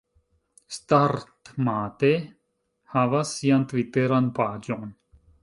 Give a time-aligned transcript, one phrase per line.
[0.77, 2.09] Startmate
[2.95, 4.91] havas sian Tviteran paĝon